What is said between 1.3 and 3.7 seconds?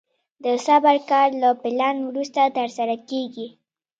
له پلان وروسته ترسره کېږي.